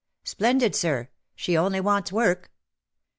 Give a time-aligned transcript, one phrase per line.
[0.33, 1.09] "Splendid, sir.
[1.35, 2.49] She only wants work.''